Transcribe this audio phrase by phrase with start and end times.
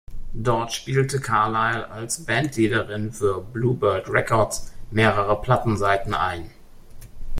[0.33, 6.49] Dort spielte Carlisle als Bandleaderin für Bluebird Records mehrere Plattenseiten ein.